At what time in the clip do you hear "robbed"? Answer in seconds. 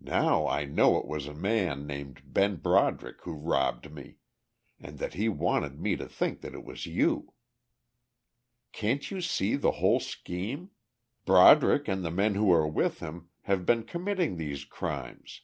3.34-3.92